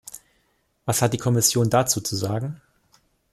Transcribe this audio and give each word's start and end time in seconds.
Was 0.85 1.03
hat 1.03 1.13
die 1.13 1.19
Kommission 1.19 1.69
dazu 1.69 2.01
zu 2.01 2.15
sagen? 2.15 2.59